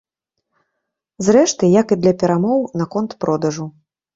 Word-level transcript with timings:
Зрэшты, 1.27 1.69
як 1.81 1.87
і 1.97 1.99
для 2.07 2.15
перамоў 2.25 2.59
наконт 2.83 3.11
продажу. 3.27 3.65